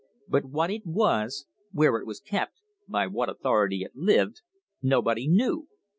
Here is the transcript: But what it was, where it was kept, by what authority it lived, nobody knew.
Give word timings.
But 0.27 0.45
what 0.45 0.71
it 0.71 0.81
was, 0.83 1.45
where 1.71 1.97
it 1.97 2.07
was 2.07 2.19
kept, 2.19 2.59
by 2.87 3.05
what 3.05 3.29
authority 3.29 3.83
it 3.83 3.95
lived, 3.95 4.41
nobody 4.81 5.27
knew. 5.27 5.67